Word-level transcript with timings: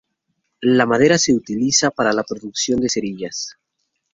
La 0.63 0.87
madera 0.87 1.19
se 1.19 1.31
utiliza 1.31 1.91
para 1.91 2.11
la 2.11 2.23
producción 2.23 2.79
de 2.79 2.89
cerillas. 2.89 3.55